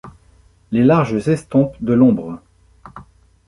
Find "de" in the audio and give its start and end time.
1.79-1.93